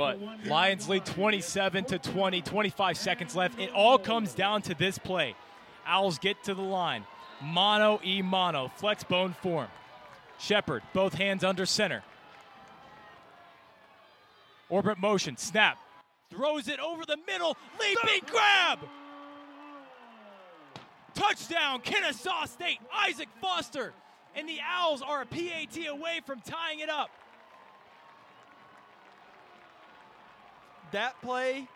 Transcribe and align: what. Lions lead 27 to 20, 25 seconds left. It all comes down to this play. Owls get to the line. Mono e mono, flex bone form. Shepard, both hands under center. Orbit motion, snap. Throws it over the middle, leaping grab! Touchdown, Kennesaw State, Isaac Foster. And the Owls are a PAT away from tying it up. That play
what. 0.00 0.46
Lions 0.46 0.88
lead 0.88 1.04
27 1.04 1.84
to 1.84 1.98
20, 1.98 2.42
25 2.42 2.96
seconds 2.96 3.36
left. 3.36 3.58
It 3.58 3.70
all 3.72 3.98
comes 3.98 4.34
down 4.34 4.62
to 4.62 4.74
this 4.74 4.98
play. 4.98 5.34
Owls 5.86 6.18
get 6.18 6.42
to 6.44 6.54
the 6.54 6.62
line. 6.62 7.04
Mono 7.42 8.00
e 8.04 8.22
mono, 8.22 8.70
flex 8.76 9.04
bone 9.04 9.34
form. 9.42 9.68
Shepard, 10.38 10.82
both 10.92 11.14
hands 11.14 11.44
under 11.44 11.66
center. 11.66 12.02
Orbit 14.68 14.98
motion, 14.98 15.36
snap. 15.36 15.78
Throws 16.30 16.68
it 16.68 16.78
over 16.78 17.04
the 17.04 17.18
middle, 17.26 17.56
leaping 17.78 18.28
grab! 18.30 18.78
Touchdown, 21.14 21.80
Kennesaw 21.80 22.46
State, 22.46 22.78
Isaac 22.94 23.28
Foster. 23.40 23.92
And 24.36 24.48
the 24.48 24.58
Owls 24.64 25.02
are 25.02 25.22
a 25.22 25.26
PAT 25.26 25.76
away 25.88 26.20
from 26.24 26.40
tying 26.40 26.78
it 26.80 26.88
up. 26.88 27.10
That 30.92 31.20
play 31.22 31.68